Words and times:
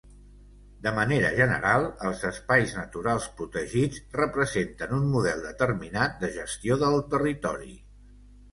De 0.85 0.91
manera 0.99 1.27
general, 1.39 1.85
els 2.11 2.23
espais 2.29 2.73
naturals 2.79 3.27
protegits 3.41 4.01
representen 4.21 4.97
un 4.99 5.07
model 5.13 5.47
determinat 5.51 6.19
de 6.25 6.33
gestió 6.41 6.83
del 6.89 7.01
territori. 7.17 7.73